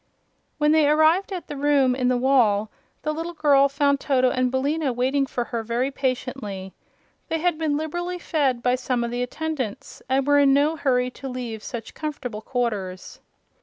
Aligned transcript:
When 0.57 0.71
they 0.71 0.89
arrived 0.89 1.31
at 1.31 1.45
the 1.45 1.55
room 1.55 1.93
in 1.93 2.07
the 2.07 2.17
wall 2.17 2.71
the 3.03 3.13
little 3.13 3.35
girl 3.35 3.69
found 3.69 3.99
Toto 3.99 4.31
and 4.31 4.49
Billina 4.49 4.91
waiting 4.91 5.27
for 5.27 5.43
her 5.43 5.61
very 5.61 5.91
patiently. 5.91 6.73
They 7.29 7.37
had 7.37 7.59
been 7.59 7.77
liberally 7.77 8.17
fed 8.17 8.63
by 8.63 8.73
some 8.73 9.03
of 9.03 9.11
the 9.11 9.21
attendants 9.21 10.01
and 10.09 10.25
were 10.25 10.39
in 10.39 10.55
no 10.55 10.75
hurry 10.75 11.11
to 11.11 11.29
leave 11.29 11.61
such 11.61 11.93
comfortable 11.93 12.41
quarters. 12.41 13.19